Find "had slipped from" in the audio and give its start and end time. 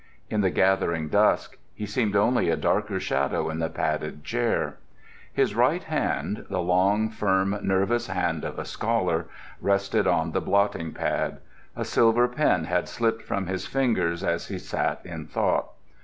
12.63-13.45